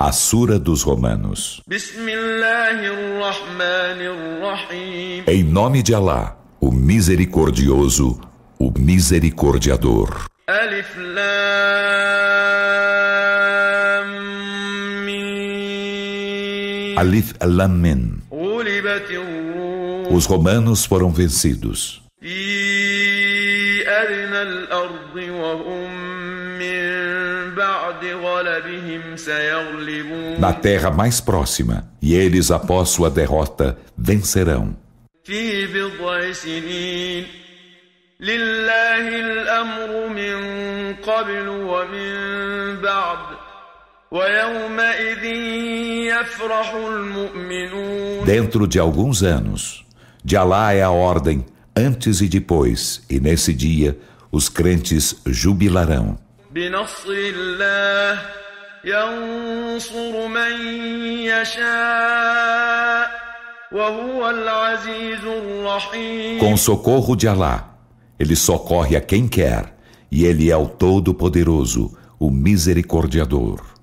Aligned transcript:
A 0.00 0.12
Sura 0.12 0.60
dos 0.60 0.82
Romanos. 0.82 1.60
Em 5.26 5.42
nome 5.42 5.82
de 5.82 5.92
Alá, 5.92 6.36
o 6.60 6.70
Misericordioso, 6.70 8.20
o 8.60 8.70
Misericordiador. 8.78 10.26
Alif 10.46 10.96
Lam 10.96 11.24
Mim. 15.04 16.94
Alif 16.96 17.34
Lam 17.44 17.68
Mim. 17.68 18.22
Os 20.12 20.26
romanos 20.26 20.84
foram 20.84 21.10
vencidos. 21.10 22.04
Na 30.38 30.52
terra 30.52 30.90
mais 30.90 31.20
próxima, 31.20 31.90
e 32.00 32.14
eles, 32.14 32.50
após 32.50 32.88
sua 32.90 33.10
derrota, 33.10 33.78
vencerão. 33.96 34.76
Dentro 48.24 48.66
de 48.66 48.78
alguns 48.78 49.22
anos, 49.22 49.84
de 50.24 50.36
Alá 50.36 50.72
é 50.72 50.82
a 50.82 50.90
ordem, 50.90 51.44
antes 51.76 52.20
e 52.20 52.28
depois, 52.28 53.04
e 53.08 53.20
nesse 53.20 53.52
dia 53.52 53.98
os 54.32 54.48
crentes 54.48 55.20
jubilarão. 55.26 56.18
Com 66.39 66.57
socorro 66.57 67.15
de 67.15 67.27
Alá, 67.27 67.75
ele 68.19 68.35
socorre 68.35 68.95
a 68.95 69.01
quem 69.01 69.27
quer, 69.27 69.75
e 70.11 70.25
ele 70.25 70.51
é 70.51 70.57
o 70.57 70.67
Todo-Poderoso, 70.67 71.97
o 72.19 72.29
Misericordiador. 72.29 73.73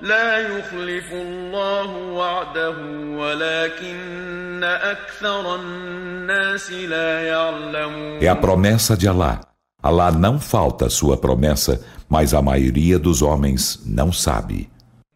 لا 0.00 0.38
يخلف 0.38 1.12
الله 1.12 1.96
وعده 1.96 2.76
ولكن 3.18 4.64
أكثر 4.64 5.54
الناس 5.56 6.72
لا 6.72 7.22
يعلمون 7.22 8.20
É 8.20 8.28
a 8.28 8.36
promessa 8.36 8.96
de 8.96 9.08
Allah. 9.08 9.40
Allah 9.82 10.10
não 10.10 10.40
falta 10.40 10.90
sua 10.90 11.16
promessa, 11.16 11.80
mas 12.08 12.34
a 12.34 12.42
maioria 12.42 12.98
dos 12.98 13.22
homens 13.22 13.80
não 13.84 14.12
sabe. 14.12 14.68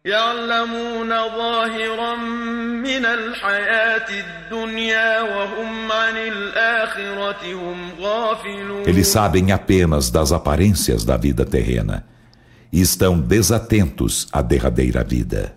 يعلمون 0.05 1.09
ظاهرا 1.09 2.15
من 2.83 3.05
الحياة 3.05 4.09
الدنيا 4.09 5.21
وهم 5.21 5.91
عن 5.91 6.17
الآخرة 6.17 7.53
هم 7.53 7.91
غافلون 7.99 8.83
Eles 8.85 9.07
sabem 9.07 9.53
apenas 9.53 10.09
das 10.09 10.33
aparências 10.33 11.05
da 11.05 11.15
vida 11.15 11.45
terrena 11.45 12.03
e 12.71 12.81
estão 12.81 13.17
desatentos 13.17 14.27
à 14.33 14.41
derradeira 14.41 15.03
vida. 15.03 15.55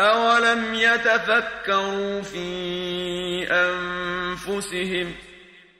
أولم 0.00 0.74
يتفكروا 0.74 2.22
في 2.22 3.46
أنفسهم 3.50 5.12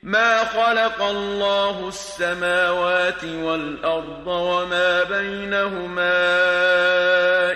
ما 0.04 0.44
خلق 0.46 1.02
الله 1.02 1.88
السماوات 1.88 3.24
والأرض 3.24 4.28
وما 4.28 5.04
بينهما 5.04 6.18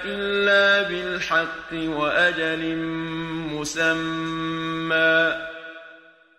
إلا 0.05 0.89
بالحق 0.89 1.73
وأجل 1.73 2.75
مسمى 3.53 5.33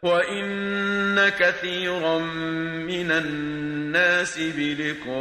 وإن 0.02 1.28
كثيرا 1.28 2.18
من 2.18 3.10
الناس 3.10 4.38
بلقاء 4.38 5.12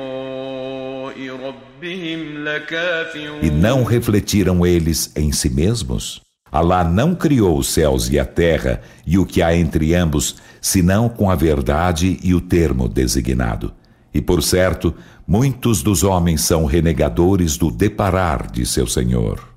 ربهم 1.29 2.43
لكافرون 2.47 3.41
E 3.41 3.49
não 3.49 3.83
refletiram 3.83 4.65
eles 4.65 5.11
em 5.15 5.31
si 5.31 5.49
mesmos? 5.49 6.21
Alá 6.51 6.83
não 6.83 7.15
criou 7.15 7.57
os 7.57 7.67
céus 7.69 8.09
e 8.09 8.19
a 8.19 8.25
terra 8.25 8.81
e 9.07 9.17
o 9.17 9.25
que 9.25 9.41
há 9.41 9.55
entre 9.55 9.95
ambos, 9.95 10.35
senão 10.60 11.08
com 11.08 11.30
a 11.30 11.34
verdade 11.34 12.18
e 12.22 12.34
o 12.34 12.40
termo 12.40 12.88
designado. 12.88 13.72
E 14.12 14.20
por 14.20 14.42
certo, 14.42 14.94
muitos 15.26 15.82
dos 15.82 16.02
homens 16.02 16.40
são 16.40 16.64
renegadores 16.64 17.56
do 17.56 17.70
deparar 17.70 18.50
de 18.50 18.64
seu 18.64 18.86
Senhor. 18.86 19.56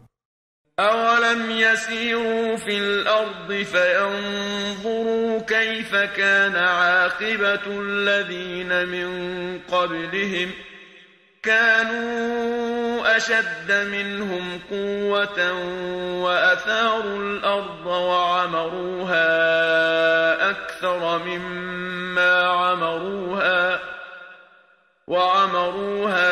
أولم 0.79 1.51
يسيروا 1.51 2.55
في 2.55 2.77
الأرض 2.77 3.53
فينظروا 3.53 5.39
كيف 5.39 5.95
كان 5.95 6.55
عاقبة 6.55 7.65
الذين 7.67 8.87
من 8.87 9.09
قبلهم 9.71 10.49
كانوا 11.44 13.16
أشد 13.16 13.72
منهم 13.72 14.60
قوة 14.70 15.52
وأثاروا 16.22 17.18
الأرض 17.18 17.86
وعمروها 17.86 19.24
أكثر 20.50 21.18
مما 21.18 22.42
عمروها 22.42 23.80
وعمروها 25.06 26.24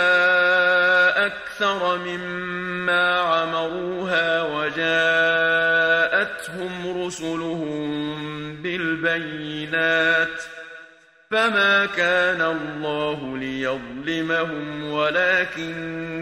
أكثر 1.27 1.99
مما 1.99 3.21
عمروها 3.21 4.43
وجاءتهم 4.43 5.93
رسلهم 7.07 8.03
بالبينات 8.63 10.43
فما 11.32 11.86
كان 11.86 12.42
الله 12.42 13.38
ليظلمهم 13.38 14.92
ولكن 14.92 15.76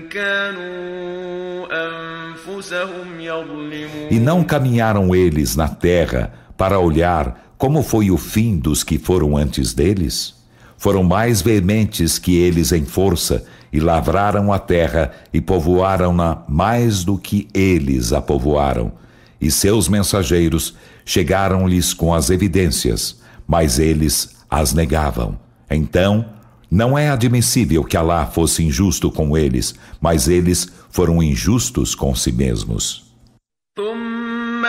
كانوا 0.10 1.68
أنفسهم 1.72 3.20
يظلمون 3.20 4.10
E 4.10 4.20
não 4.20 4.44
caminharam 4.44 5.16
eles 5.16 5.56
na 5.56 5.68
terra 5.68 6.34
para 6.58 6.80
olhar 6.80 7.46
como 7.58 7.84
foi 7.84 8.12
o 8.12 8.18
fim 8.18 8.58
dos 8.58 8.84
que 8.84 8.98
foram 8.98 9.38
antes 9.38 9.74
deles? 9.74 10.36
Foram 10.78 11.04
mais 11.04 11.42
veementes 11.42 12.20
que 12.20 12.36
eles 12.36 12.72
em 12.72 12.84
força 12.84 13.46
e 13.72 13.80
lavraram 13.80 14.52
a 14.52 14.60
terra 14.60 15.12
e 15.34 15.40
povoaram-na 15.40 16.44
mais 16.50 17.04
do 17.04 17.18
que 17.18 17.48
eles 17.54 18.12
a 18.12 18.22
povoaram. 18.22 18.92
E 19.40 19.50
seus 19.50 19.88
mensageiros 19.88 20.76
chegaram-lhes 21.06 21.94
com 21.94 22.14
as 22.14 22.30
evidências, 22.30 23.22
mas 23.48 23.80
eles 23.80 24.36
as 24.50 24.74
negavam. 24.74 25.40
Então, 25.70 26.26
não 26.70 26.98
é 26.98 27.10
admissível 27.10 27.84
que 27.84 27.98
Alá 27.98 28.26
fosse 28.26 28.64
injusto 28.64 29.12
com 29.12 29.38
eles, 29.38 29.76
mas 30.02 30.28
eles 30.28 30.72
foram 30.90 31.22
injustos 31.22 31.96
com 31.96 32.16
si 32.16 32.32
mesmos. 32.32 33.06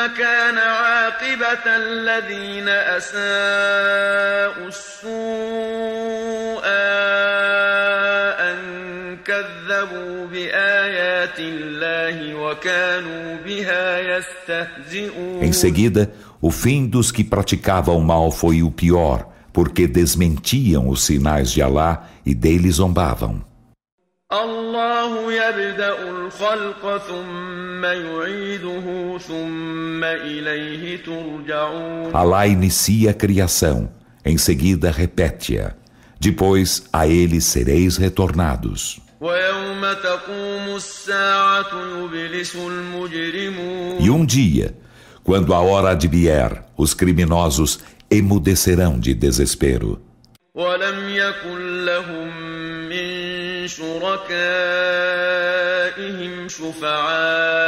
كان 0.07 0.59
عاقبة 0.59 1.67
الذين 1.67 2.69
أساءوا 2.69 4.69
السوء 4.69 6.67
كذبوا 9.27 10.27
بآيات 10.27 11.39
الله 11.39 12.35
وكانوا 12.35 13.37
بها 13.45 13.99
يستهزئون 13.99 15.43
Em 15.43 15.53
seguida, 15.53 16.13
o 16.41 16.51
fim 16.51 16.87
dos 16.87 17.11
que 17.11 17.25
praticavam 17.25 17.99
o 17.99 18.05
mal 18.05 18.31
foi 18.31 18.63
o 18.63 18.71
pior, 18.71 19.29
porque 19.53 19.87
desmentiam 19.87 20.89
os 20.89 21.05
sinais 21.05 21.51
de 21.51 21.63
Alá 21.63 22.09
e 22.25 22.35
dele 22.35 22.71
zombavam. 22.71 23.43
الله 24.33 25.33
يبدأ 25.33 26.11
الخلق 26.11 26.99
ثم 27.09 27.85
يعيده 27.85 29.19
ثم 29.19 30.05
إليه 30.05 31.05
ترجعون 31.05 32.13
Allah 32.13 32.47
inicia 32.49 33.11
a 33.11 33.15
criação, 33.15 33.89
em 34.25 34.37
seguida 34.37 34.91
repete-a. 34.91 35.75
Depois 36.19 36.83
a 36.93 37.07
ele 37.07 37.41
sereis 37.41 37.97
retornados. 37.97 39.01
E 44.01 44.11
um 44.11 44.27
dia, 44.27 44.75
quando 45.23 45.55
a 45.55 45.61
hora 45.61 45.91
advier, 45.91 46.65
os 46.77 46.95
criminosos 46.95 47.81
emudecerão 48.11 48.99
de 48.99 49.15
desespero. 49.15 50.01
شركائهم 55.97 56.49
شفعاء 56.49 57.67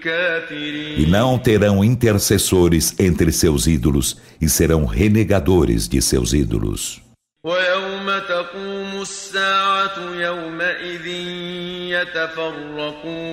كافرين 0.03 0.99
E 0.99 1.07
não 1.07 1.39
terão 1.39 1.85
intercessores 1.85 2.95
entre 2.99 3.33
seus 3.33 3.67
ídolos 3.67 4.17
e 4.41 4.49
serão 4.49 4.85
renegadores 4.85 5.89
de 5.89 6.01
seus 6.03 6.33
ídolos. 6.33 7.03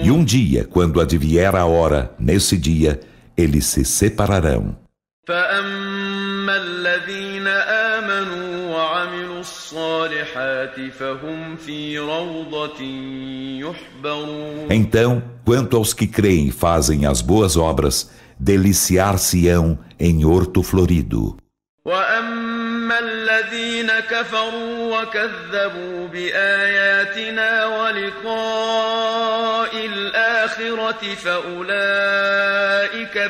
e 0.02 0.10
um 0.10 0.24
dia, 0.24 0.64
quando 0.64 1.00
advier 1.00 1.54
a 1.54 1.64
hora, 1.66 2.14
nesse 2.18 2.56
dia, 2.56 3.00
eles 3.36 3.66
se 3.66 3.84
separarão. 3.84 4.76
Então, 14.70 15.22
quanto 15.44 15.76
aos 15.76 15.92
que 15.92 16.06
creem 16.06 16.46
e 16.46 16.52
fazem 16.52 17.06
as 17.06 17.20
boas 17.20 17.56
obras, 17.56 18.10
deliciar-se-ão 18.38 19.78
em 19.98 20.24
horto 20.24 20.62
florido. 20.62 21.36
واما 22.85 22.99
الذين 22.99 23.91
كفروا 24.09 25.01
وكذبوا 25.01 26.07
باياتنا 26.07 27.65
ولقاء 27.65 29.05
الاخره 29.85 31.15
فاولئك 31.15 32.51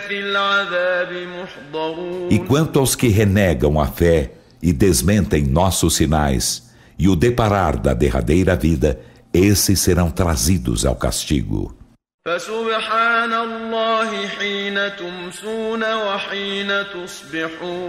في 0.07 0.19
العذاب 0.19 1.13
محضرون 1.13 2.29
E 2.31 2.39
quanto 2.39 2.79
aos 2.79 2.95
que 2.95 3.07
renegam 3.07 3.79
a 3.79 3.87
fé 3.87 4.31
e 4.61 4.73
desmentem 4.73 5.43
nossos 5.43 5.95
sinais 5.95 6.69
e 6.99 7.07
o 7.07 7.15
deparar 7.15 7.77
da 7.77 7.93
derradeira 7.93 8.55
vida, 8.55 8.99
esses 9.33 9.79
serão 9.79 10.11
trazidos 10.11 10.85
ao 10.85 10.95
castigo. 10.95 11.75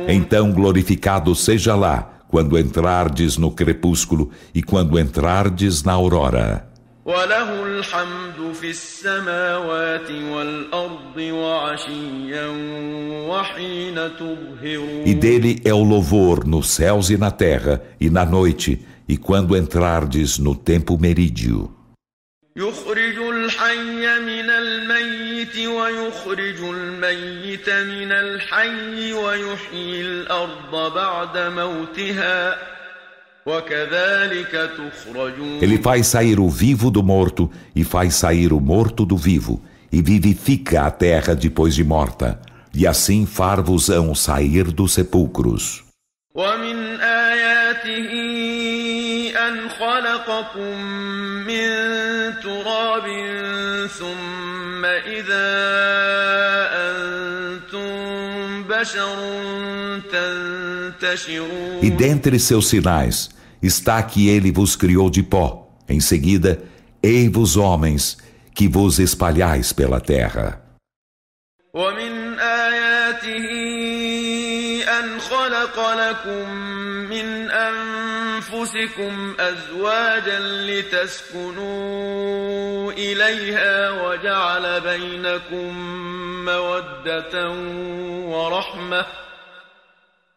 Então 0.09 0.53
glorificado 0.53 1.35
seja 1.35 1.75
lá 1.75 2.25
quando 2.29 2.59
entrardes 2.59 3.37
no 3.37 3.51
crepúsculo 3.51 4.31
e 4.55 4.63
quando 4.63 4.99
entrardes 4.99 5.83
na 5.83 5.93
aurora. 5.93 6.67
E 15.05 15.15
dele 15.15 15.61
é 15.63 15.75
o 15.75 15.83
louvor 15.83 16.47
nos 16.47 16.71
céus 16.71 17.11
e 17.11 17.19
na 17.19 17.31
terra 17.31 17.83
e 18.01 18.09
na 18.09 18.25
noite 18.25 18.81
e 19.07 19.19
quando 19.19 19.55
entrardes 19.55 20.39
no 20.39 20.55
tempo 20.55 20.97
merídio. 20.99 21.71
يخرج 22.57 23.26
الحي 23.47 24.21
من 24.21 24.51
الميت 24.51 25.57
ويخرج 25.57 26.61
الميت 26.63 27.71
من 27.71 28.13
الحي 28.13 29.13
ويحيي 29.13 30.01
الأرض 30.01 30.95
بعد 30.95 31.39
موتها 31.39 32.57
وكذلك 33.47 34.71
تخرجون 34.79 35.61
Ele 35.61 35.79
faz 35.79 36.07
sair 36.07 36.39
o 36.39 36.49
vivo 36.49 36.91
do 36.91 37.03
morto 37.03 37.51
e 37.75 37.85
faz 37.85 38.15
sair 38.15 38.53
o 38.53 38.61
morto 38.61 39.05
do 39.05 39.17
vivo 39.17 39.63
e 39.93 40.01
vivifica 40.01 40.83
a 40.87 40.91
terra 40.91 41.35
depois 41.35 41.75
de 41.75 41.85
morta 41.85 42.41
e 42.75 42.87
assim 42.87 43.27
far-vos-ão 43.27 44.15
sair 44.15 44.65
dos 44.65 44.93
sepulcros. 44.93 45.85
ومن 46.35 47.01
آياته 47.01 48.13
أن 48.13 48.26
خلقكم 50.17 50.77
من 51.47 51.69
تراب 52.43 53.07
ثم 53.89 54.85
إذا 54.85 55.49
أنتم 56.89 57.93
بشر 58.65 59.17
تنتشرون 60.13 61.81
E 61.83 61.91
dentre 61.91 62.39
seus 62.39 62.69
sinais 62.69 63.29
está 63.63 64.03
que 64.03 64.29
ele 64.29 64.51
vos 64.51 64.77
criou 64.77 65.11
de 65.11 65.23
pó. 65.23 65.69
Em 65.89 66.01
seguida, 66.01 66.59
ei-vos 67.03 67.57
homens 67.57 68.17
que 68.55 68.67
vos 68.69 68.99
espalhais 68.99 69.73
pela 69.73 70.01
terra. 70.01 70.59
ومن 71.75 72.39
آياته 72.39 73.49
أن 75.01 75.21
خلق 75.21 75.77
لكم 75.95 76.51
من 76.55 76.76
أنفسكم 78.57 79.35
أزواجا 79.41 80.39
لتسكنوا 80.69 81.73
إليها 82.93 83.91
وجعل 83.91 84.81
بينكم 84.81 85.75
مودة 86.45 87.51
ورحمة 88.27 89.07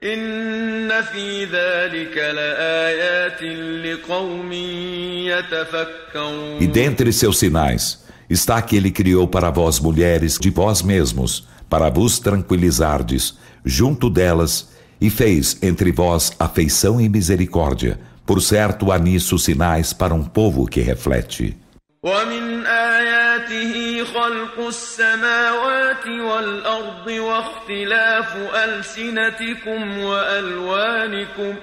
إن 0.03 1.01
في 1.01 1.45
ذلك 1.45 2.17
لآيات 2.17 3.43
لقوم 3.85 4.51
يتفكرون 5.31 6.59
E 6.59 6.67
dentre 6.67 7.13
seus 7.13 7.39
sinais 7.39 8.05
está 8.29 8.61
que 8.61 8.75
ele 8.75 8.91
criou 8.91 9.27
para 9.27 9.49
vós 9.49 9.79
mulheres 9.79 10.37
de 10.39 10.49
vós 10.49 10.81
mesmos, 10.81 11.47
para 11.69 11.89
vos 11.89 12.19
tranquilizardes, 12.19 13.37
junto 13.63 14.09
delas, 14.09 14.75
e 14.99 15.09
fez 15.09 15.57
entre 15.61 15.91
vós 15.91 16.31
afeição 16.39 16.99
e 16.99 17.09
misericórdia. 17.09 17.99
Por 18.29 18.41
certo, 18.41 18.91
há 18.91 18.97
nisso 18.97 19.37
sinais 19.37 19.93
para 19.93 20.13
um 20.13 20.23
povo 20.23 20.65
que 20.65 20.81
reflete. 20.81 21.57
ومن 22.05 22.65
آياته 22.65 24.03
خلق 24.03 24.67
السماوات 24.67 26.07
والأرض 26.07 27.07
واختلاف 27.07 28.37
ألسنتكم 28.55 29.97
وألوانكم 29.97 31.55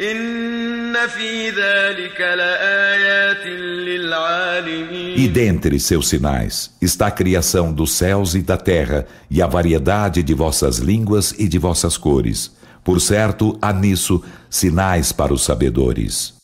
إن 0.00 0.94
في 1.08 1.50
ذلك 1.50 2.20
لآيات 2.20 3.46
للعالمين 3.86 5.16
E 5.18 5.28
dentre 5.28 5.78
seus 5.78 6.08
sinais 6.08 6.74
está 6.80 7.08
a 7.08 7.10
criação 7.10 7.72
dos 7.72 7.92
céus 7.92 8.34
e 8.34 8.40
da 8.40 8.56
terra 8.56 9.06
e 9.30 9.42
a 9.42 9.46
variedade 9.46 10.22
de 10.22 10.32
vossas 10.32 10.78
línguas 10.78 11.34
e 11.38 11.46
de 11.46 11.58
vossas 11.58 11.98
cores. 11.98 12.55
Por 12.86 13.00
certo, 13.00 13.58
há 13.62 13.72
nisso 13.72 14.22
sinais 14.50 15.12
para 15.12 15.32
os 15.32 15.42
sabedores. 15.42 16.42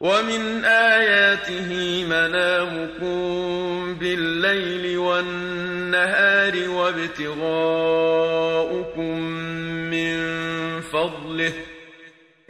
ومن 0.00 0.64
آياته 0.64 2.04
منامكم 2.04 3.94
بالليل 3.94 4.98
والنهار 4.98 6.68
وابتغاؤكم 6.68 8.33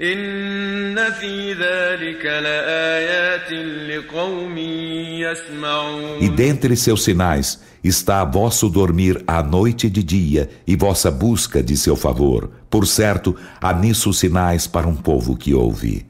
إن 0.01 0.97
في 1.13 1.53
ذلك 1.53 2.25
لآيات 2.25 3.53
لقوم 3.91 4.59
يسمعون 4.59 6.19
E 6.21 6.29
dentre 6.31 6.75
seus 6.75 7.05
sinais 7.05 7.61
está 7.85 8.25
vosso 8.25 8.71
dormir 8.71 9.23
à 9.27 9.43
noite 9.43 9.89
e 9.89 9.91
de 9.91 10.03
dia 10.03 10.49
e 10.67 10.75
vossa 10.75 11.11
busca 11.11 11.63
de 11.63 11.77
seu 11.77 11.97
favor. 11.97 12.51
Por 12.71 12.87
certo, 12.87 13.37
há 13.61 13.75
nisso 13.75 14.11
sinais 14.13 14.67
para 14.67 14.89
um 14.89 14.97
povo 14.97 15.37
que 15.37 15.53
ouve. 15.55 16.07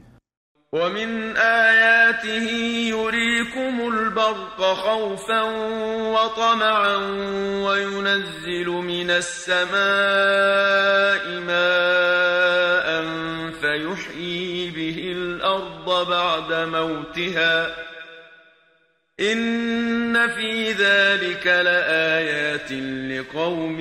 ومن 0.73 1.37
آياته 1.37 2.47
يريكم 2.95 3.93
البرق 3.93 4.61
خوفا 4.61 5.41
وطمعا 6.15 6.95
وينزل 7.65 8.67
من 8.67 9.11
السماء 9.11 9.71
ماء 11.47 12.44
فيحيي 13.75 14.69
به 14.69 15.11
الأرض 15.11 16.07
بعد 16.09 16.69
موتها 16.69 17.67
إن 19.19 20.27
في 20.27 20.71
ذلك 20.71 21.47
لآيات 21.47 22.71
لقوم 23.11 23.79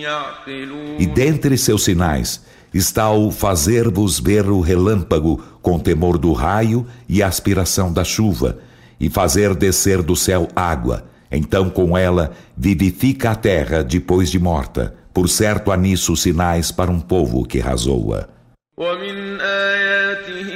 يعقلون 0.00 0.98
E 0.98 1.06
dentre 1.06 1.58
seus 1.58 1.84
sinais 1.84 2.42
está 2.72 3.10
o 3.10 3.30
fazer-vos 3.30 4.18
ver 4.18 4.48
o 4.48 4.60
relâmpago 4.60 5.42
com 5.60 5.78
temor 5.78 6.16
do 6.16 6.32
raio 6.32 6.86
e 7.08 7.22
a 7.22 7.26
aspiração 7.26 7.92
da 7.92 8.04
chuva, 8.04 8.58
e 8.98 9.10
fazer 9.10 9.54
descer 9.54 10.00
do 10.00 10.16
céu 10.16 10.48
água. 10.56 11.04
Então, 11.30 11.68
com 11.68 11.96
ela, 11.96 12.32
vivifica 12.56 13.30
a 13.30 13.34
terra 13.34 13.82
depois 13.82 14.30
de 14.30 14.38
morta. 14.38 14.94
Por 15.12 15.28
certo, 15.28 15.70
há 15.70 15.76
nisso 15.76 16.16
sinais 16.16 16.70
para 16.70 16.90
um 16.90 17.00
povo 17.00 17.44
que 17.44 17.58
razoa. 17.58 18.28
ومن 18.76 19.40
آياته 19.40 20.50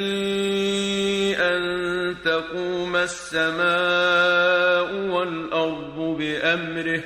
أن 1.38 2.16
تقوم 2.24 2.96
السماء 2.96 4.94
والأرض 5.10 6.16
بأمره 6.18 7.02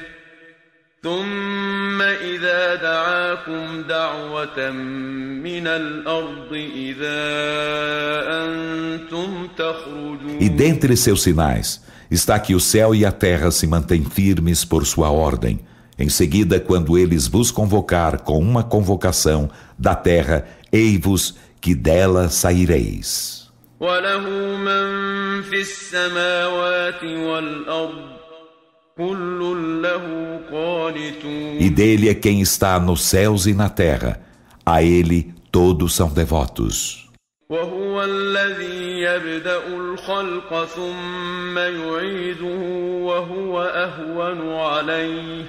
ثم 1.03 2.03
إذا 2.03 2.75
دعاكم 2.75 3.83
دعوة 3.89 4.71
من 4.71 5.67
الأرض 5.67 6.53
إذا 6.77 7.21
أنتم 8.45 9.49
تخرجون 9.57 10.39
E 10.41 10.49
dentre 10.49 10.97
seus 10.97 11.23
sinais 11.23 11.83
está 12.11 12.39
que 12.39 12.55
o 12.55 12.61
céu 12.61 12.95
e 12.95 13.05
a 13.05 13.13
terra 13.13 13.51
se 13.51 13.67
mantêm 13.67 14.05
firmes 14.05 14.65
por 14.65 14.85
sua 14.87 15.11
ordem. 15.11 15.61
Em 15.99 16.09
seguida, 16.09 16.59
quando 16.59 16.97
eles 16.99 17.27
vos 17.27 17.51
convocar 17.51 18.21
com 18.21 18.39
uma 18.39 18.65
convocação 18.65 19.51
da 19.79 19.95
terra, 19.95 20.47
ei-vos 20.75 21.37
que 21.61 21.75
dela 21.75 22.29
saireis. 22.29 23.51
E 31.59 31.71
dele 31.71 32.09
é 32.09 32.15
quem 32.15 32.41
está 32.41 32.79
nos 32.79 33.03
céus 33.03 33.47
e 33.47 33.55
na 33.55 33.69
terra. 33.69 34.21
A 34.65 34.83
ele 34.83 35.33
todos 35.51 35.95
são 35.95 36.09
devotos. 36.09 37.11
وهو 37.51 38.03
الذي 38.05 39.01
يبدأ 39.01 39.67
الخلق 39.67 40.65
ثم 40.65 41.59
يعيده 41.59 42.61
وهو 43.03 43.63
أهون 43.63 44.53
عليه 44.53 45.45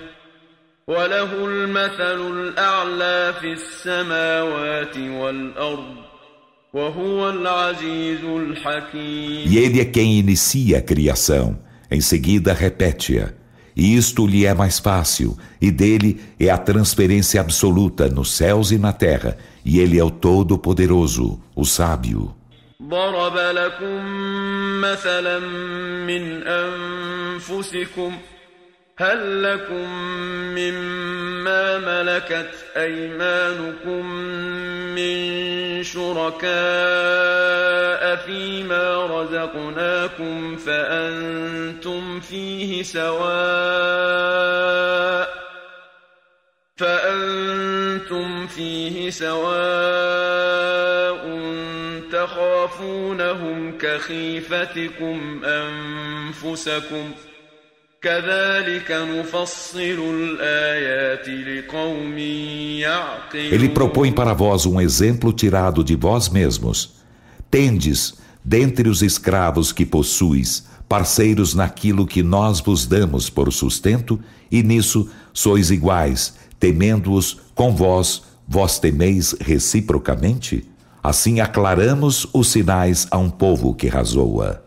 وله 0.88 1.46
المثل 1.46 2.32
الأعلى 2.32 3.34
في 3.42 3.54
السماوات 3.54 4.98
والأرض 4.98 6.12
E 9.48 9.58
ele 9.58 9.82
é 9.82 9.86
quem 9.86 10.18
inicia 10.18 10.78
a 10.78 10.82
criação, 10.82 11.60
em 11.92 12.00
seguida 12.00 12.54
repete-a. 12.54 13.34
E 13.76 13.98
isto 13.98 14.26
lhe 14.26 14.46
é 14.46 14.54
mais 14.54 14.80
fácil, 14.80 15.38
e 15.62 15.70
dele 15.70 16.22
é 16.40 16.50
a 16.50 16.58
transferência 16.58 17.42
absoluta 17.42 18.08
nos 18.08 18.32
céus 18.32 18.72
e 18.72 18.78
na 18.78 18.94
terra, 18.94 19.38
e 19.66 19.82
ele 19.82 20.00
é 20.00 20.04
o 20.04 20.10
Todo-Poderoso, 20.10 21.42
o 21.54 21.66
Sábio. 21.66 22.36
ضرب 22.82 23.38
لكم 23.38 24.06
مثلا 24.82 25.40
من 26.08 26.44
أنفسكم 26.48 28.18
هل 28.99 29.43
لكم 29.43 29.89
مما 30.57 31.79
ملكت 31.79 32.51
أيمانكم 32.77 34.11
من 34.97 35.83
شركاء 35.83 36.47
فيما 38.17 39.07
رزقناكم 39.07 40.57
فأنتم 40.57 42.21
فيه 42.21 42.83
سواء 42.83 43.17
فأنتم 46.77 48.47
فيه 48.47 49.11
سواء 49.11 49.57
تخافونهم 52.13 53.79
كخيفتكم 53.79 55.45
أنفسكم 55.45 57.13
ۖ 57.33 57.36
Ele 63.53 63.69
propõe 63.69 64.13
para 64.13 64.33
vós 64.33 64.67
um 64.67 64.81
exemplo 64.81 65.33
tirado 65.33 65.83
de 65.83 65.97
vós 65.97 66.29
mesmos. 66.29 66.97
Tendes, 67.51 68.15
dentre 68.45 68.89
os 68.89 69.03
escravos 69.03 69.73
que 69.73 69.85
possuis, 69.85 70.67
parceiros 70.89 71.55
naquilo 71.55 72.07
que 72.07 72.23
nós 72.23 72.61
vos 72.61 72.87
damos 72.87 73.29
por 73.29 73.53
sustento, 73.53 74.21
e 74.51 74.63
nisso 74.63 75.11
sois 75.33 75.71
iguais, 75.71 76.35
temendo-os 76.61 77.41
com 77.55 77.75
vós, 77.75 78.23
vós 78.47 78.79
temeis 78.79 79.35
reciprocamente? 79.41 80.65
Assim 81.03 81.41
aclaramos 81.41 82.27
os 82.33 82.49
sinais 82.49 83.07
a 83.11 83.19
um 83.19 83.31
povo 83.31 83.75
que 83.75 83.89
razoa. 83.89 84.66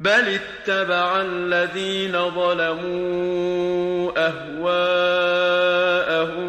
بل 0.00 0.40
اتبع 0.40 1.20
الذين 1.20 2.12
ظلموا 2.12 4.12
اهواءهم 4.28 6.40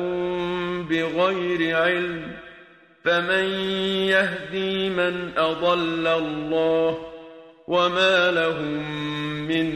بغير 0.88 1.77
علم 1.77 2.22
فمن 3.03 3.46
يهدي 4.08 4.89
من 4.89 5.32
اضل 5.38 6.08
الله 6.08 6.98
وما 7.68 8.32
لهم 8.32 8.84
من 9.48 9.68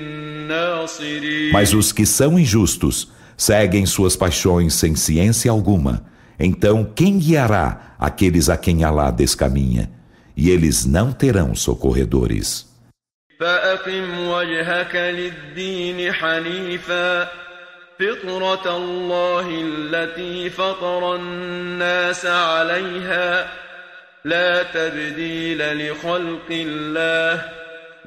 ناصرين 0.48 1.52
Mas 1.52 1.74
os 1.74 1.92
que 1.92 2.06
são 2.06 2.40
injustos 2.40 3.12
seguem 3.36 3.86
suas 3.86 4.16
paixões 4.16 4.74
sem 4.74 4.96
ciência 4.96 5.52
alguma. 5.52 6.06
Então 6.40 6.90
quem 6.96 7.20
guiará 7.20 7.94
aqueles 8.00 8.48
a 8.48 8.56
quem 8.56 8.86
Alá 8.86 9.12
descaminha? 9.12 9.92
E 10.38 10.50
eles 10.50 10.86
não 10.86 11.12
terão 11.12 11.54
socorredores. 11.54 12.69
فأقم 13.41 14.29
وجهك 14.29 14.97
للدين 14.97 16.13
حنيفا. 16.13 17.29
فطرة 17.99 18.77
الله 18.77 19.47
التي 19.65 20.51
فطر 20.51 21.17
الناس 21.17 22.27
عليها. 22.27 23.53
لا 24.25 24.63
تبديل 24.63 25.91
لخلق 25.91 26.51
الله. 26.51 27.45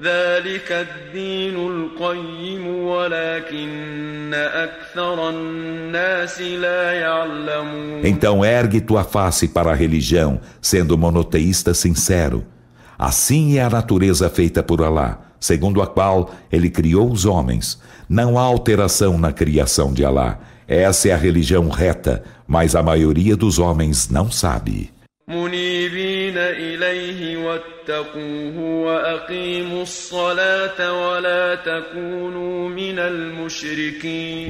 ذلك 0.01 0.71
الدين 0.71 1.55
القيم 1.55 2.67
ولكن 2.67 4.33
أكثر 4.33 5.29
الناس 5.29 6.41
لا 6.41 6.93
يعلمون. 6.93 8.01
Então 8.03 8.43
ergue 8.43 8.81
tua 8.81 9.03
face 9.03 9.47
para 9.47 9.71
a 9.71 9.75
religião, 9.75 10.39
sendo 10.61 10.97
monoteísta 10.97 11.73
sincero. 11.73 12.52
Assim 12.97 13.57
é 13.57 13.63
a 13.63 13.69
natureza 13.69 14.29
feita 14.29 14.61
por 14.61 14.81
Alá, 14.81 15.19
segundo 15.39 15.81
a 15.81 15.87
qual 15.87 16.31
ele 16.51 16.69
criou 16.69 17.11
os 17.11 17.25
homens. 17.25 17.79
Não 18.07 18.37
há 18.37 18.41
alteração 18.41 19.17
na 19.17 19.31
criação 19.31 19.93
de 19.93 20.05
Alá. 20.05 20.39
Essa 20.67 21.09
é 21.09 21.11
a 21.11 21.17
religião 21.17 21.69
reta, 21.69 22.23
mas 22.47 22.75
a 22.75 22.83
maioria 22.83 23.35
dos 23.35 23.59
homens 23.59 24.09
não 24.09 24.31
sabe. 24.31 24.91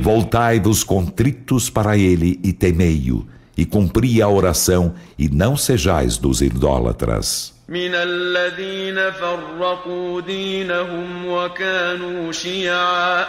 Voltai-vos 0.01 0.83
contritos 0.83 1.69
para 1.69 1.95
ele 1.97 2.39
e 2.43 2.51
temei-o, 2.51 3.25
e 3.55 3.65
cumpri 3.65 4.21
a 4.21 4.27
oração, 4.27 4.95
e 5.17 5.29
não 5.29 5.55
sejais 5.55 6.17
dos 6.17 6.41
idólatras. 6.41 7.52
من 7.69 7.95
الذين 7.95 9.11
فرقوا 9.11 10.21
دينهم 10.21 11.27
وكانوا 11.27 12.31
شيعا 12.31 13.25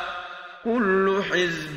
كل 0.65 1.23
حزب 1.31 1.77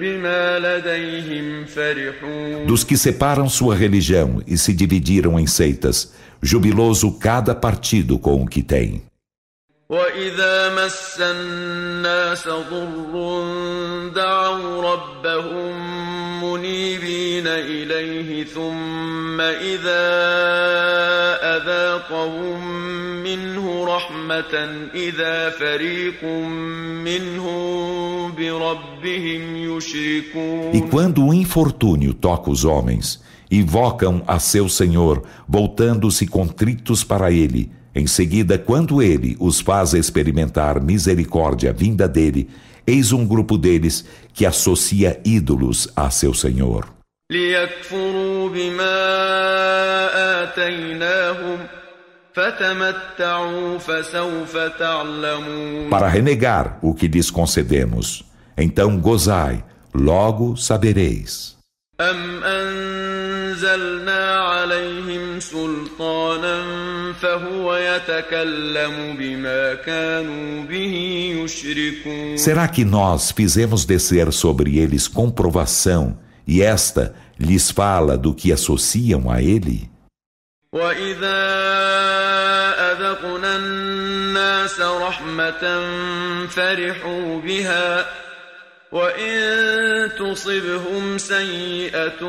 بما 0.00 0.58
لديهم 0.58 1.64
فرحون 1.64 2.66
Dos 2.66 2.84
que 2.84 2.96
separam 2.96 3.48
sua 3.48 3.74
religião 3.74 4.42
e 4.46 4.56
se 4.56 4.72
dividiram 4.72 5.38
em 5.38 5.46
seitas, 5.46 6.12
jubiloso 6.42 7.18
cada 7.18 7.54
partido 7.54 8.18
com 8.18 8.42
o 8.42 8.46
que 8.46 8.62
tem. 8.62 9.02
وإذا 9.88 10.74
مس 10.74 11.20
الناس 11.20 12.48
ضر 12.48 13.42
دعوا 14.14 14.92
ربهم 14.92 15.74
منيبين 16.44 17.46
إليه 17.46 18.44
ثم 18.44 19.40
إذا 19.40 20.08
أذاقهم 21.57 22.67
منه 23.23 23.85
رحمة 23.85 24.53
إذا 24.95 25.49
فريق 25.49 26.23
منهم 27.03 28.31
بربهم 28.31 29.55
يشركون 29.55 30.71
E 30.73 30.81
quando 30.81 31.25
o 31.25 31.33
infortúnio 31.33 32.13
toca 32.13 32.49
os 32.49 32.65
homens, 32.65 33.21
invocam 33.51 34.23
a 34.27 34.39
seu 34.39 34.67
Senhor, 34.67 35.23
voltando-se 35.47 36.25
contritos 36.25 37.03
para 37.03 37.31
ele, 37.31 37.71
em 37.95 38.07
seguida, 38.07 38.57
quando 38.57 39.01
ele 39.01 39.37
os 39.39 39.59
faz 39.59 39.93
experimentar 39.93 40.81
misericórdia 40.81 41.71
vinda 41.71 42.07
dele, 42.07 42.49
eis 42.87 43.11
um 43.11 43.25
grupo 43.25 43.57
deles 43.57 44.03
que 44.33 44.45
associa 44.45 45.19
ídolos 45.23 45.87
a 45.95 46.09
seu 46.09 46.33
Senhor. 46.33 46.96
Para 55.89 56.07
renegar 56.07 56.79
o 56.81 56.93
que 56.93 57.07
lhes 57.07 57.29
concedemos. 57.31 58.23
Então 58.57 58.97
gozai, 58.99 59.63
logo 59.93 60.55
sabereis. 60.55 61.53
أم 62.01 62.43
أنزلنا 62.43 64.35
عليهم 64.39 65.39
سلطانا 65.39 66.63
فهو 67.13 67.75
يتكلم 67.75 69.17
بما 69.17 69.73
كانوا 69.73 70.63
به 70.63 70.95
يشركون 71.37 72.37
Será 72.37 72.67
que 72.67 72.83
nós 72.83 73.31
fizemos 73.31 73.85
descer 73.85 74.31
sobre 74.33 74.77
eles 74.79 75.07
comprovação 75.07 76.17
e 76.47 76.61
esta 76.61 77.15
lhes 77.39 77.71
fala 77.71 78.17
do 78.17 78.33
que 78.33 78.51
associam 78.51 79.29
a 79.29 79.41
ele? 79.41 79.89
وإذا 80.73 81.43
أذقنا 82.91 83.55
الناس 83.55 84.81
رحمة 84.81 85.63
فرحوا 86.47 87.41
بها 87.41 88.05
وإن 88.91 90.09
تصبهم 90.19 91.17
سيئة 91.17 92.21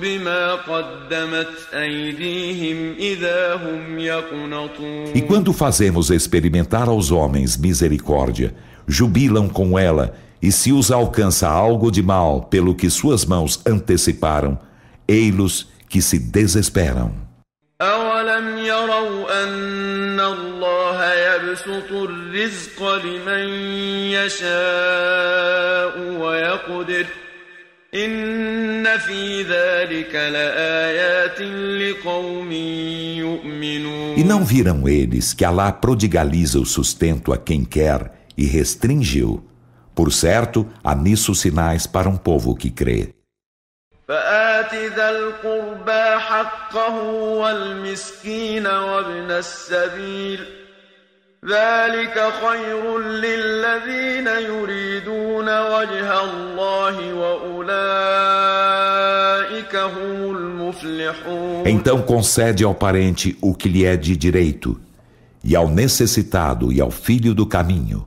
بما 0.00 0.54
قدمت 0.54 1.48
أيديهم 1.74 2.94
إذا 2.98 3.54
هم 3.54 3.98
يقنطون 3.98 5.12
E 5.14 5.22
quando 5.22 5.52
fazemos 5.52 6.10
experimentar 6.10 6.88
aos 6.88 7.10
homens 7.10 7.56
misericórdia, 7.56 8.54
jubilam 8.86 9.48
com 9.48 9.78
ela, 9.78 10.14
e 10.42 10.52
se 10.52 10.72
os 10.72 10.90
alcança 10.90 11.48
algo 11.48 11.90
de 11.90 12.02
mal 12.02 12.42
pelo 12.42 12.74
que 12.74 12.88
suas 12.88 13.24
mãos 13.24 13.60
anteciparam, 13.66 14.58
ei-los 15.06 15.68
que 15.88 16.00
se 16.00 16.18
desesperam. 16.18 17.28
أولم 17.80 18.58
يروا 18.58 19.44
أن 19.44 20.20
الله 20.20 21.14
يبسط 21.14 21.92
الرزق 21.92 22.96
لمن 23.04 23.48
يشاء 24.10 25.98
ويقدر 26.20 27.06
إن 27.94 28.98
في 28.98 29.42
ذلك 29.42 30.14
لآيات 30.14 31.40
لقوم 31.40 32.52
يؤمنون 32.52 34.16
E 34.16 34.24
não 34.24 34.44
viram 34.44 34.88
eles 34.88 35.32
que 35.32 35.44
Alá 35.44 35.70
prodigaliza 35.70 36.58
o 36.58 36.66
sustento 36.66 37.32
a 37.32 37.38
quem 37.38 37.64
quer 37.64 38.12
e 38.36 38.44
restringiu? 38.44 39.44
Por 39.94 40.12
certo, 40.12 40.66
há 40.82 40.94
nisso 40.94 41.34
sinais 41.34 41.86
para 41.86 42.08
um 42.08 42.16
povo 42.16 42.54
que 42.54 42.70
crê. 42.70 43.14
فآت 44.08 44.74
ذا 44.74 45.10
القربى 45.10 46.18
حقه 46.18 46.94
والمسكين 47.12 48.66
وابن 48.66 49.30
السبيل 49.30 50.40
ذلك 51.44 52.32
خير 52.42 52.98
للذين 52.98 54.26
يريدون 54.26 55.44
وجه 55.44 56.20
الله 56.20 57.14
وأولئك 57.14 57.68
هم 59.76 60.36
المفلحون 60.36 61.66
Então 61.66 62.02
concede 62.02 62.64
ao 62.64 62.74
parente 62.74 63.36
o 63.42 63.54
que 63.54 63.68
lhe 63.68 63.84
é 63.84 63.96
de 63.96 64.16
direito, 64.16 64.80
e 65.44 65.54
ao 65.54 65.68
necessitado 65.68 66.72
e 66.72 66.80
ao 66.80 66.90
filho 66.90 67.34
do 67.34 67.46
caminho. 67.46 68.06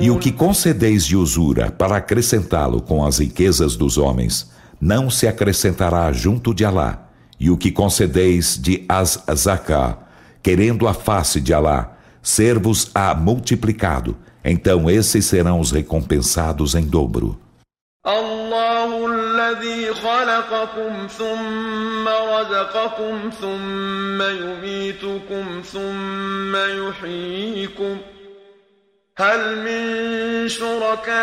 E 0.00 0.10
o 0.10 0.18
que 0.18 0.30
concedeis 0.30 1.04
de 1.04 1.16
usura 1.16 1.70
para 1.70 1.96
acrescentá-lo 1.96 2.80
com 2.80 3.04
as 3.04 3.18
riquezas 3.18 3.76
dos 3.76 3.98
homens, 3.98 4.50
não 4.80 5.10
se 5.10 5.26
acrescentará 5.26 6.12
junto 6.12 6.54
de 6.54 6.64
Alá. 6.64 7.08
E 7.38 7.50
o 7.50 7.56
que 7.56 7.70
concedeis 7.70 8.58
de 8.58 8.84
az-zaká, 8.88 9.98
querendo 10.42 10.86
a 10.86 10.94
face 10.94 11.40
de 11.40 11.52
Alá, 11.52 11.96
ser-vos 12.22 12.90
multiplicado, 13.18 14.16
então 14.44 14.88
esses 14.88 15.24
serão 15.24 15.60
os 15.60 15.70
recompensados 15.70 16.74
em 16.74 16.86
dobro. 16.86 17.38
Allah 18.04 18.75
الذي 19.56 19.94
خلقكم 19.94 21.06
ثم 21.06 22.08
رزقكم 22.08 23.30
ثم 23.40 24.22
يميتكم 24.22 25.62
ثم 25.72 26.56
يحييكم 26.56 27.98
هل 29.18 29.58
من 29.58 30.48
شركائكم 30.48 31.20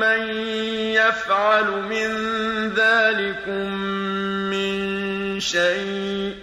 من 0.00 0.30
يفعل 0.92 1.70
من 1.70 2.10
ذلكم 2.68 3.72
من 4.50 5.40
شيء؟ 5.40 6.34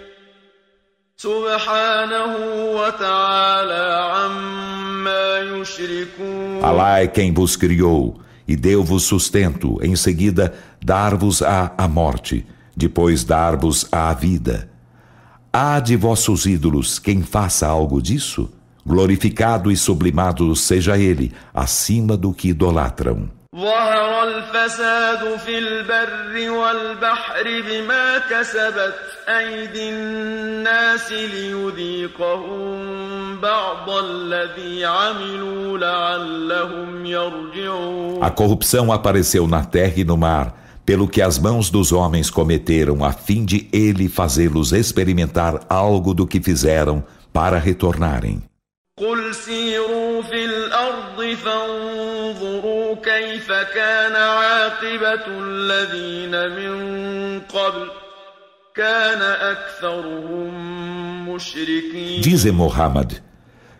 سبحانه 1.16 2.36
وتعالى 2.74 3.86
عما 4.12 5.38
يشركون. 5.38 6.62
Alá 6.62 7.00
é 7.00 7.06
quem 7.06 7.32
vos 7.32 7.56
criou. 7.56 8.25
E 8.46 8.54
deu-vos 8.54 9.02
sustento, 9.04 9.78
em 9.82 9.96
seguida 9.96 10.54
dar-vos-á 10.84 11.72
a 11.76 11.88
morte, 11.88 12.46
depois 12.76 13.24
dar-vos 13.24 13.86
a 13.90 14.12
vida. 14.12 14.68
Há 15.52 15.80
de 15.80 15.96
vossos 15.96 16.44
ídolos 16.44 16.98
quem 16.98 17.22
faça 17.22 17.66
algo 17.66 18.00
disso? 18.00 18.50
Glorificado 18.84 19.70
e 19.70 19.76
sublimado 19.76 20.54
seja 20.54 20.98
ele, 20.98 21.32
acima 21.52 22.16
do 22.16 22.32
que 22.32 22.50
idolatram. 22.50 23.28
ظهر 23.55 24.23
الفساد 24.23 25.35
في 25.39 25.57
البر 25.57 26.51
والبحر 26.51 27.43
بما 27.43 28.17
كسبت 28.17 28.95
أيدي 29.29 29.89
الناس 29.89 31.11
ليذيقهم 31.11 32.71
بعض 33.41 33.89
الذي 33.89 34.85
عملوا 34.85 35.77
لعلهم 35.77 37.05
يرجعون 37.05 38.23
A 38.23 38.29
corrupção 38.29 38.91
apareceu 38.91 39.47
na 39.47 39.65
terra 39.65 39.93
e 39.97 40.03
no 40.05 40.15
mar, 40.15 40.55
pelo 40.85 41.07
que 41.07 41.21
as 41.21 41.37
mãos 41.37 41.69
dos 41.69 41.91
homens 41.91 42.29
cometeram, 42.29 43.03
a 43.03 43.11
fim 43.11 43.43
de 43.43 43.67
ele 43.73 44.07
fazê-los 44.07 44.71
experimentar 44.71 45.59
algo 45.67 46.13
do 46.13 46.25
que 46.25 46.39
fizeram 46.41 47.03
para 47.33 47.57
retornarem. 47.57 48.41
قل 49.01 49.35
سيروا 49.35 50.21
في 50.21 50.45
الأرض 50.45 51.35
فانظروا 51.43 52.74
كيف 53.45 53.51
كان 53.51 54.15
عاقبة 54.15 55.25
الذين 55.27 56.31
من 56.57 57.39
قبل 57.39 57.87
كان 58.75 59.21
أكثرهم 59.21 60.49
مشركين 61.29 62.21
Dize 62.23 62.51
Muhammad: 62.51 63.21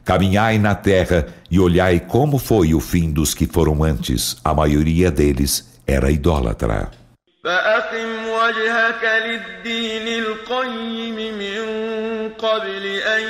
Caminhai 0.06 0.60
na 0.60 0.76
terra 0.76 1.26
e 1.50 1.60
olhai 1.60 2.00
como 2.00 2.38
foi 2.38 2.74
o 2.76 2.80
fim 2.80 3.12
dos 3.12 3.34
que 3.34 3.48
foram 3.48 3.84
antes. 3.84 4.38
A 4.44 4.54
maioria 4.54 5.10
deles 5.10 5.54
era 5.88 6.12
idólatra. 6.12 6.92
فأقم 7.44 8.28
وجهك 8.28 9.04
للدين 9.26 10.24
القيم 10.24 11.38
من 11.38 11.62
قبل 12.30 12.86
أن 12.86 13.24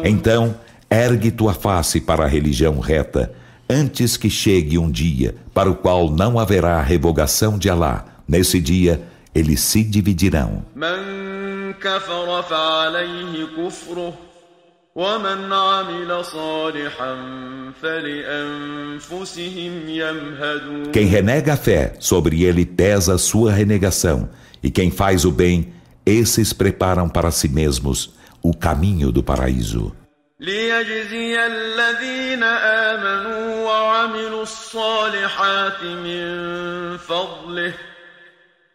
então, 0.03 0.55
ergue 0.89 1.31
tua 1.31 1.53
face 1.53 2.01
para 2.01 2.23
a 2.23 2.27
religião 2.27 2.79
reta, 2.79 3.33
antes 3.69 4.17
que 4.17 4.29
chegue 4.29 4.77
um 4.77 4.89
dia 4.89 5.35
para 5.53 5.69
o 5.69 5.75
qual 5.75 6.09
não 6.09 6.39
haverá 6.39 6.81
revogação 6.81 7.57
de 7.57 7.69
Alá. 7.69 8.05
Nesse 8.27 8.59
dia, 8.59 9.01
eles 9.33 9.59
se 9.59 9.83
dividirão. 9.83 10.65
Quem 20.93 21.05
renega 21.05 21.53
a 21.53 21.57
fé, 21.57 21.93
sobre 21.99 22.43
ele 22.43 22.65
pesa 22.65 23.15
a 23.15 23.17
sua 23.17 23.51
renegação, 23.51 24.29
e 24.63 24.71
quem 24.71 24.89
faz 24.89 25.25
o 25.25 25.31
bem, 25.31 25.73
esses 26.04 26.52
preparam 26.52 27.08
para 27.08 27.30
si 27.30 27.48
mesmos 27.48 28.14
o 28.42 28.54
caminho 28.54 29.12
do 29.12 29.22
paraíso. 29.22 29.92
ليجزي 30.40 31.46
الذين 31.46 32.42
آمنوا 32.42 33.64
وعملوا 33.66 34.42
الصالحات 34.42 35.82
من 35.82 36.96
فضله 36.96 37.72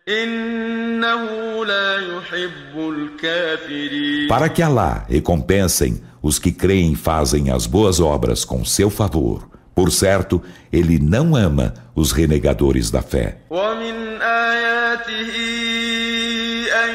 إنه 0.07 1.65
لا 1.65 2.17
يحب 2.17 2.77
الكافرين 2.77 4.27
Para 4.29 4.49
que 4.49 4.61
Alá 4.61 5.05
recompensem 5.09 6.01
os 6.21 6.37
que 6.37 6.51
creem 6.51 6.93
e 6.93 6.95
fazem 6.95 7.49
as 7.49 7.65
boas 7.65 7.99
obras 7.99 8.45
com 8.45 8.63
seu 8.63 8.89
favor. 8.91 9.49
Por 9.73 9.91
certo, 9.91 10.41
ele 10.71 10.99
não 10.99 11.35
ama 11.35 11.73
os 11.95 12.11
renegadores 12.11 12.91
da 12.91 13.01
fé. 13.01 13.37
ومن 13.49 14.21
آياته 14.21 15.33
أن 16.70 16.94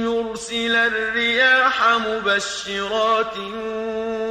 يرسل 0.00 0.76
الرياح 0.76 1.98
مبشرات 2.06 3.38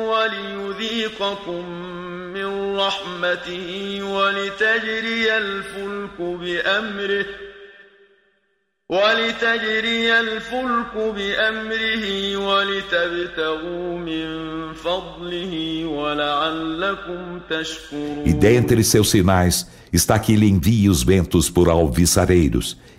وليذيقكم 0.10 1.66
من 2.34 2.76
رحمته 2.78 4.00
ولتجري 4.04 5.38
الفلك 5.38 6.18
بأمره 6.20 7.26
ولتجري 8.90 10.20
الفلك 10.20 10.94
بأمره 10.96 12.38
ولتبتغوا 12.38 13.98
من 13.98 14.28
فضله 14.74 15.86
ولعلكم 15.86 17.40
تشكرون 17.50 18.24
E 18.26 18.34
dentre 18.34 18.84
seus 18.84 19.10
sinais 19.10 19.66
está 19.94 20.20
que 20.20 20.34
ele 20.34 20.50
envia 20.50 20.92
os 20.92 21.04
ventos 21.04 21.50
por 21.50 21.70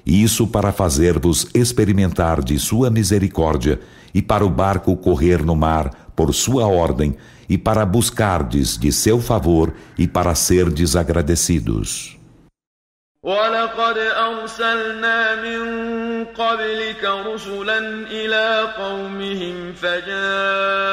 isso 0.06 0.48
para 0.48 0.72
fazer-vos 0.72 1.48
experimentar 1.54 2.44
de 2.44 2.58
sua 2.58 2.90
misericórdia, 2.90 3.80
e 4.14 4.22
para 4.22 4.46
o 4.46 4.50
barco 4.50 4.96
correr 4.96 5.44
no 5.44 5.56
mar 5.56 6.12
por 6.16 6.34
sua 6.34 6.66
ordem, 6.66 7.16
e 7.50 7.58
para 7.58 7.86
buscardes 7.86 8.78
de 8.78 8.92
seu 8.92 9.20
favor 9.20 9.74
e 9.98 10.08
para 10.08 10.34
serdes 10.36 10.96
agradecidos. 10.96 12.18
ولقد 13.24 13.98
أرسلنا 13.98 15.36
من 15.36 15.62
قبلك 16.26 17.04
رسلا 17.04 17.80
إلى 18.12 18.74
قومهم 18.78 19.74
فجاءوهم 19.74 20.88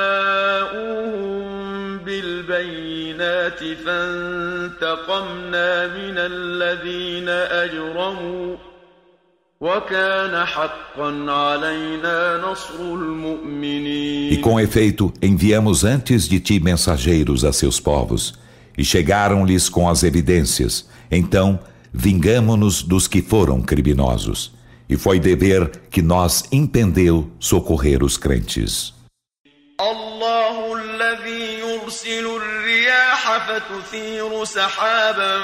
بالبينات 1.98 3.58
فانتقمنا 3.86 5.68
من 5.86 6.18
الذين 6.18 7.28
أجرموا 7.28 8.56
E 14.30 14.36
com 14.38 14.60
efeito, 14.60 15.12
enviamos 15.22 15.84
antes 15.84 16.28
de 16.28 16.38
ti 16.40 16.60
mensageiros 16.60 17.44
a 17.44 17.52
seus 17.52 17.80
povos, 17.80 18.34
e 18.76 18.84
chegaram-lhes 18.84 19.68
com 19.68 19.88
as 19.88 20.02
evidências. 20.02 20.88
Então, 21.10 21.58
vingamo-nos 21.92 22.82
dos 22.82 23.06
que 23.08 23.22
foram 23.22 23.62
criminosos. 23.62 24.52
E 24.88 24.96
foi 24.96 25.18
dever 25.18 25.70
que 25.90 26.02
nós 26.02 26.44
impendeu 26.52 27.30
socorrer 27.38 28.02
os 28.02 28.16
crentes. 28.18 28.92
الله 29.80 30.74
الذي 30.74 31.58
يرسل 31.58 32.26
الرياح 32.26 32.47
فتثير 33.39 34.43
سحابا 34.45 35.41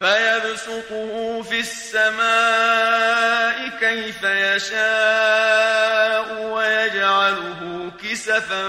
فيبسطه 0.00 1.42
في 1.42 1.60
السماء 1.60 3.20
كيف 3.80 4.22
يشاء 4.22 5.70
ويجعله 6.42 7.90
كسفا 8.02 8.64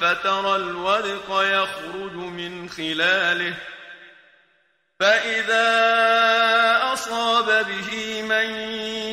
فترى 0.00 0.56
الودق 0.56 1.26
يخرج 1.30 2.12
من 2.12 2.68
خلاله 2.68 3.54
فإذا 4.99 5.67
أصاب 6.93 7.45
به 7.67 8.21
من 8.21 8.49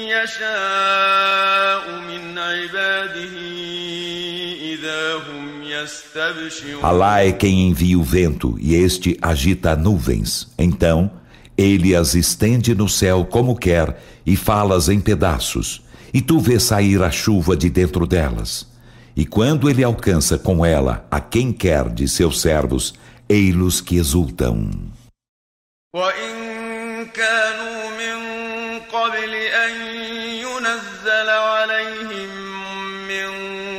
يشاء 0.07 1.85
من 2.09 2.39
عباده 2.39 3.37
إذا 4.63 5.15
هم 5.17 5.63
يستبشرون 5.63 6.83
Alá 6.85 7.25
é 7.25 7.33
quem 7.33 7.69
envia 7.69 7.99
o 7.99 8.03
vento 8.03 8.57
e 8.61 8.75
este 8.75 9.19
agita 9.21 9.75
nuvens. 9.75 10.53
Então, 10.57 11.11
ele 11.59 11.97
as 11.97 12.15
estende 12.15 12.75
no 12.75 12.89
céu 12.89 13.25
como 13.25 13.57
quer 13.57 14.01
e 14.25 14.37
falas 14.37 14.89
em 14.89 15.01
pedaços. 15.01 15.83
E 16.15 16.21
tu 16.21 16.39
vês 16.39 16.63
sair 16.63 17.03
a 17.03 17.11
chuva 17.11 17.57
de 17.57 17.69
dentro 17.69 18.07
delas. 18.07 18.71
E 19.17 19.27
quando 19.27 19.69
ele 19.69 19.83
alcança 19.83 20.39
com 20.39 20.65
ela 20.65 21.05
a 21.11 21.21
quem 21.21 21.53
quer 21.53 21.89
de 21.89 22.07
seus 22.07 22.41
servos, 22.41 22.95
ei-los 23.29 23.81
que 23.81 23.97
exultam. 23.97 24.71
وإن 25.97 27.07
كانوا 27.07 27.91
من 28.01 28.19
قبل 28.81 29.35
أن 29.35 29.75
ينزل 30.41 31.29
عليهم 31.29 32.31
من 33.09 33.29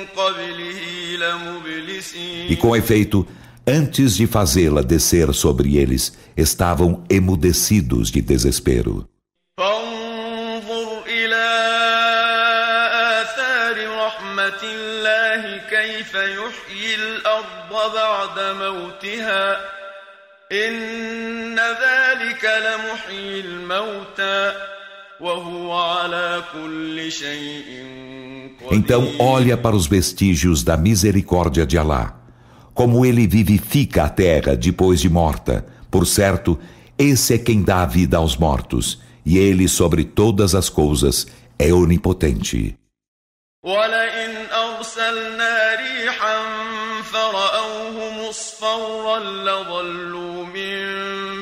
قبله 0.06 0.82
لمبلسين 1.18 2.50
E 2.52 2.56
com 2.56 2.76
efeito, 2.76 3.26
antes 3.68 4.16
de 4.16 4.28
fazê-la 4.28 4.84
descer 4.84 5.34
sobre 5.34 5.78
eles, 5.78 6.14
estavam 6.38 7.04
emudecidos 7.10 8.12
de 8.12 8.22
desespero. 8.22 9.08
فانظر 9.58 11.04
إلى 11.08 11.46
آثار 13.22 14.06
رحمة 14.06 14.62
الله 14.64 15.58
كيف 15.70 16.14
يحيي 16.14 16.96
الأرض 16.96 17.94
بعد 17.94 18.40
موتها 18.40 19.58
إن 20.52 21.56
ذلك 21.56 22.44
لمحيي 22.44 23.40
الموتى 23.40 24.52
وهو 25.22 25.74
على 25.74 26.44
كل 26.54 27.12
شيء 27.12 28.04
Então 28.72 29.02
قدير 29.02 29.16
olha 29.20 29.58
para 29.58 29.76
os 29.76 29.88
vestígios 29.88 30.64
da 30.64 30.78
misericórdia 30.78 31.66
de 31.66 31.78
Alá, 31.78 32.16
como 32.74 33.06
ele 33.06 33.28
vivifica 33.28 34.04
a 34.04 34.10
terra 34.10 34.56
depois 34.56 35.02
de 35.02 35.10
morta. 35.10 35.66
Por 35.92 36.06
certo, 36.08 36.60
esse 36.98 37.34
é 37.34 37.38
quem 37.38 37.62
dá 37.62 37.82
a 37.84 37.86
vida 37.86 38.18
aos 38.18 38.38
mortos, 38.38 39.02
e 39.26 39.38
ele 39.38 39.68
sobre 39.68 40.04
todas 40.04 40.56
as 40.56 40.70
coisas 40.70 41.28
é 41.58 41.74
onipotente. 41.74 42.76
ولئن 43.64 44.46
أرسلنا 44.52 45.76
ريحا 45.76 46.38
فرأوه 47.04 48.28
مصفرا 48.28 49.20
لظلوا 49.20 50.46
من 50.46 50.84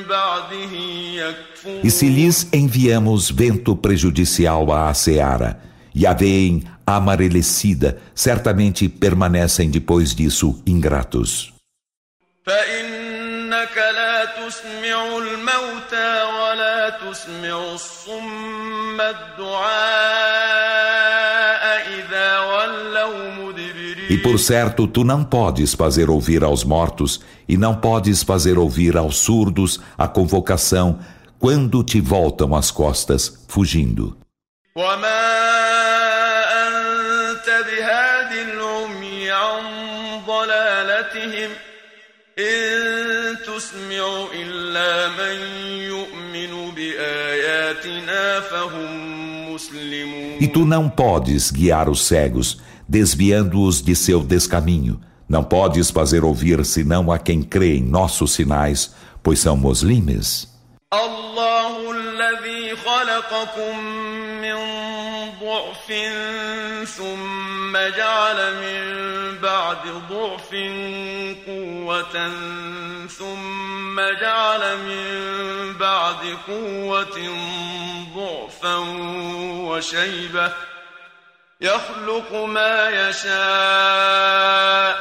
بعده 0.02 0.72
يكفرون 1.14 1.80
E 1.84 1.90
se 1.90 2.08
lhes 2.08 2.46
enviamos 2.52 3.30
vento 3.30 3.76
prejudicial 3.76 4.70
à 4.72 4.94
seara, 4.94 5.60
e 5.94 6.06
a 6.06 6.12
veem 6.12 6.62
amarelecida, 6.86 7.98
certamente 8.14 8.88
permanecem 8.88 9.68
depois 9.70 10.14
disso 10.14 10.62
ingratos. 10.66 11.52
فإنك 12.46 13.76
لا 13.76 14.24
تسمع 14.24 15.18
الموتى 15.18 16.22
ولا 16.22 16.90
تسمع 16.90 17.74
الصم 17.74 19.00
الدعاء 19.00 20.12
إذا 20.12 20.85
ولوا 20.85 20.85
مدبرين 20.85 20.85
e 24.09 24.17
por 24.17 24.39
certo, 24.39 24.87
tu 24.87 25.03
não 25.03 25.23
podes 25.23 25.73
fazer 25.73 26.09
ouvir 26.09 26.43
aos 26.43 26.63
mortos, 26.63 27.19
e 27.47 27.57
não 27.57 27.75
podes 27.75 28.23
fazer 28.23 28.57
ouvir 28.57 28.95
aos 28.95 29.17
surdos 29.17 29.79
a 29.97 30.07
convocação 30.07 30.99
quando 31.39 31.83
te 31.83 31.99
voltam 31.99 32.55
as 32.55 32.71
costas, 32.71 33.45
fugindo. 33.47 34.17
E 50.39 50.47
tu 50.47 50.65
não 50.65 50.87
podes 50.87 51.51
guiar 51.51 51.89
os 51.89 52.05
cegos 52.05 52.61
desviando-os 52.88 53.82
de 53.82 53.94
seu 53.94 54.22
descaminho. 54.22 55.00
Não 55.28 55.42
podes 55.42 55.90
fazer 55.90 56.24
ouvir 56.24 56.64
senão 56.64 57.10
a 57.10 57.18
quem 57.18 57.42
crê 57.42 57.76
em 57.76 57.82
nossos 57.82 58.32
sinais, 58.32 58.94
pois 59.22 59.40
são 59.40 59.56
muslimes. 59.56 60.52
الله 60.92 61.90
الذي 61.90 62.76
خلقكم 62.76 63.78
من 64.42 64.56
ضعف 65.40 65.92
ثم 66.88 67.72
جعل 67.96 68.54
من 68.54 68.82
بعد 69.42 69.84
ضعف 70.10 70.50
قوة 71.46 72.30
ثم 73.08 74.00
جعل 74.20 74.76
من 74.78 75.72
بعد 75.80 76.36
قوة 76.48 77.18
ضعفا 78.16 78.76
وشيبة 79.68 80.52
يخلق 81.60 82.44
ما 82.44 83.08
يشاء 83.08 84.96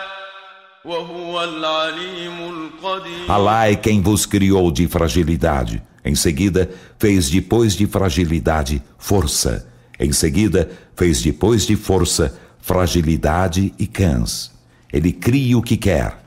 وهو 0.86 1.44
العليم 1.44 2.38
القدير 2.50 3.28
Alá 3.28 3.70
é 3.72 3.76
quem 3.76 4.02
vos 4.02 4.26
criou 4.26 4.72
de 4.72 4.88
fragilidade. 4.88 5.82
Em 6.04 6.16
seguida, 6.16 6.70
fez 7.00 7.30
depois 7.30 7.76
de 7.76 7.86
fragilidade 7.86 8.82
força. 8.98 9.68
Em 10.00 10.12
seguida, 10.12 10.70
fez 10.96 11.22
depois 11.22 11.66
de 11.66 11.76
força 11.76 12.40
fragilidade 12.60 13.74
e 13.78 13.86
cãs. 13.88 14.52
Ele 14.92 15.12
cria 15.12 15.58
o 15.58 15.62
que 15.62 15.78
quer. 15.78 16.18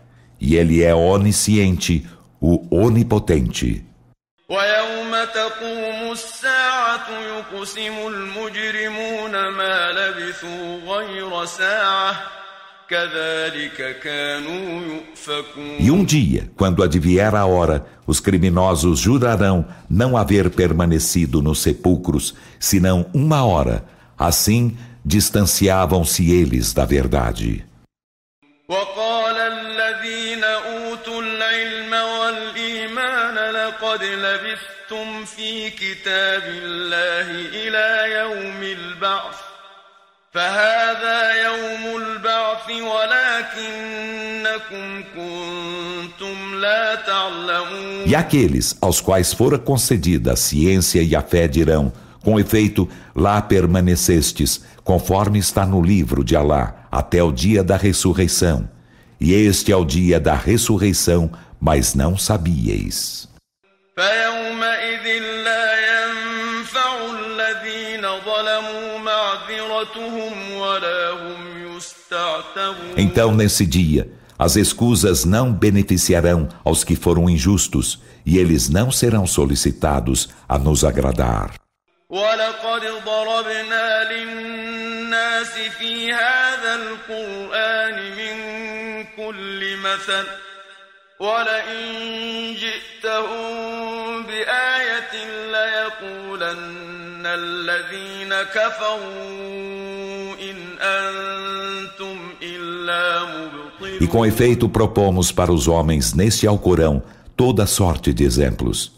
E 0.40 0.56
ele 0.56 0.82
é 0.82 0.94
onisciente, 0.94 2.06
o 2.40 2.66
onipotente. 2.70 3.84
ويوم 4.48 5.24
تقوم 5.34 6.12
الساعة 6.12 7.08
يقسم 7.10 8.06
المجرمون 8.06 9.48
ما 9.48 9.92
لبثوا 9.92 10.96
غير 10.96 11.44
ساعة 11.44 12.34
E 15.80 15.90
um 15.90 16.04
dia, 16.04 16.50
quando 16.54 16.82
advier 16.82 17.34
a 17.34 17.46
hora, 17.46 17.86
os 18.06 18.20
criminosos 18.20 18.98
jurarão 18.98 19.64
não 19.88 20.16
haver 20.16 20.50
permanecido 20.50 21.40
nos 21.40 21.62
sepulcros 21.62 22.34
senão 22.60 23.06
uma 23.14 23.42
hora. 23.42 23.84
Assim, 24.18 24.76
distanciavam-se 25.04 26.30
eles 26.30 26.74
da 26.74 26.84
verdade. 26.84 27.64
وقال 28.68 29.07
لقد 33.98 34.02
لبثتم 34.02 35.24
في 35.24 35.70
كتاب 35.70 36.42
الله 36.46 37.30
إلى 37.30 38.12
يوم 38.18 38.62
البعث 38.62 39.34
فهذا 40.32 41.42
يوم 41.44 41.96
البعث 41.96 42.70
ولكنكم 42.70 44.04
كنتم 45.14 46.54
لا 46.60 46.94
تعلمون 46.94 48.04
E 48.06 48.14
aqueles 48.14 48.76
aos 48.80 49.00
quais 49.00 49.32
fora 49.32 49.58
concedida 49.58 50.32
a 50.32 50.36
ciência 50.36 51.02
e 51.02 51.16
a 51.16 51.22
fé 51.22 51.48
dirão 51.48 51.92
com 52.22 52.38
efeito, 52.40 52.88
lá 53.14 53.42
permanecestes, 53.42 54.62
conforme 54.82 55.38
está 55.38 55.66
no 55.66 55.82
livro 55.82 56.24
de 56.24 56.34
Alá, 56.36 56.86
até 56.90 57.22
o 57.22 57.30
dia 57.30 57.62
da 57.62 57.76
ressurreição. 57.76 58.66
E 59.20 59.34
este 59.34 59.70
é 59.72 59.76
o 59.76 59.84
dia 59.84 60.18
da 60.18 60.34
ressurreição, 60.34 61.30
mas 61.60 61.94
não 61.94 62.16
sabíeis. 62.16 63.28
Então, 72.96 73.32
nesse 73.32 73.64
dia, 73.64 74.10
as 74.38 74.56
escusas 74.56 75.24
não 75.24 75.52
beneficiarão 75.52 76.48
aos 76.64 76.82
que 76.82 76.96
foram 76.96 77.30
injustos, 77.30 78.02
e 78.26 78.38
eles 78.38 78.68
não 78.68 78.90
serão 78.90 79.26
solicitados 79.26 80.28
a 80.48 80.58
nos 80.58 80.84
agradar. 80.84 81.54
ولقد 82.10 82.84
ضربنا 83.04 84.04
للناس 84.12 85.52
في 85.78 86.12
هذا 86.12 86.74
القرآن 86.74 87.94
من 88.16 88.36
كل 89.16 89.76
مثل 89.76 90.26
ولئن 91.20 92.54
جئتهم 92.54 94.22
بآية 94.22 95.14
ليقولن 95.52 97.26
الذين 97.26 98.34
كفروا 98.54 99.00
إن 100.50 100.56
أنتم 100.80 102.18
إلا 102.42 103.22
مبطلون 103.24 103.64
E 104.00 104.06
com 104.06 104.26
efeito 104.26 104.68
propomos 104.68 105.30
para 105.32 105.52
os 105.52 105.68
homens 105.68 106.14
neste 106.14 106.46
Alcorão 106.46 107.02
toda 107.36 107.66
sorte 107.66 108.12
de 108.12 108.24
exemplos. 108.24 108.92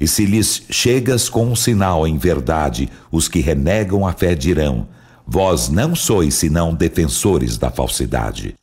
E 0.00 0.08
se 0.08 0.24
lhes 0.24 0.62
chegas 0.70 1.28
com 1.28 1.46
um 1.46 1.54
sinal 1.54 2.06
em 2.06 2.16
verdade, 2.16 2.88
os 3.12 3.28
que 3.28 3.40
renegam 3.40 4.06
a 4.06 4.12
fé 4.12 4.34
dirão: 4.34 4.88
Vós 5.26 5.68
não 5.68 5.94
sois 5.94 6.34
senão 6.34 6.74
defensores 6.74 7.58
da 7.58 7.70
falsidade. 7.70 8.54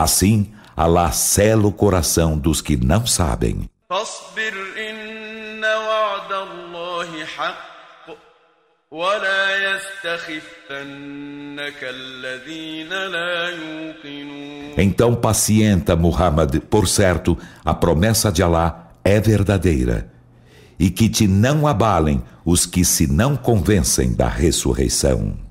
Assim, 0.00 0.50
Allah 0.74 1.12
sela 1.12 1.66
o 1.66 1.72
coração 1.72 2.38
dos 2.38 2.62
que 2.62 2.74
não 2.74 3.06
sabem. 3.06 3.68
Então 14.78 15.14
pacienta, 15.14 15.94
Muhammad, 15.94 16.56
por 16.70 16.88
certo, 16.88 17.36
a 17.62 17.74
promessa 17.74 18.32
de 18.32 18.42
Alá 18.42 18.88
é 19.04 19.20
verdadeira. 19.20 20.10
E 20.78 20.88
que 20.88 21.10
te 21.10 21.28
não 21.28 21.66
abalem 21.66 22.22
os 22.42 22.64
que 22.64 22.86
se 22.86 23.06
não 23.06 23.36
convencem 23.36 24.14
da 24.14 24.28
ressurreição. 24.28 25.49